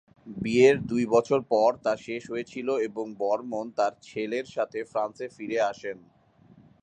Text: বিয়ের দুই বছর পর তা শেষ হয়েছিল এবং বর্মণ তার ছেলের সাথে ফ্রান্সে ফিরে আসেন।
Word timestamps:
বিয়ের 0.37 0.77
দুই 0.81 1.03
বছর 1.05 1.39
পর 1.51 1.69
তা 1.83 1.93
শেষ 2.05 2.23
হয়েছিল 2.29 2.67
এবং 2.87 3.05
বর্মণ 3.19 3.65
তার 3.77 3.93
ছেলের 4.01 4.45
সাথে 4.55 4.79
ফ্রান্সে 4.91 5.27
ফিরে 5.35 5.59
আসেন। 5.71 5.97